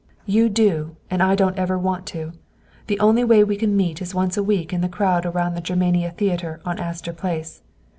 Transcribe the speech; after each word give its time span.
"You 0.25 0.49
do! 0.49 0.95
And 1.11 1.21
I 1.21 1.35
don't 1.35 1.59
ever 1.59 1.77
want 1.77 2.07
to! 2.07 2.31
The 2.87 2.99
only 2.99 3.23
way 3.23 3.43
we 3.43 3.55
can 3.55 3.77
meet 3.77 4.01
is 4.01 4.15
once 4.15 4.35
a 4.35 4.41
week 4.41 4.73
in 4.73 4.81
the 4.81 4.89
crowd 4.89 5.27
around 5.27 5.53
the 5.53 5.61
Germania 5.61 6.09
Theater 6.09 6.59
on 6.65 6.79
Astor 6.79 7.13
Place. 7.13 7.61